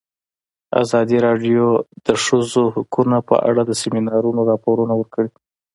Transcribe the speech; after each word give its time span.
ازادي 0.81 1.17
راډیو 1.27 1.65
د 1.79 1.83
د 2.05 2.09
ښځو 2.23 2.63
حقونه 2.75 3.17
په 3.29 3.35
اړه 3.49 3.61
د 3.65 3.71
سیمینارونو 3.81 4.41
راپورونه 4.51 4.93
ورکړي. 4.97 5.29